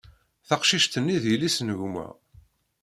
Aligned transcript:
Taqcict-nni 0.47 1.17
d 1.21 1.25
yelli-s 1.31 1.57
n 1.61 1.69
gma. 1.79 2.07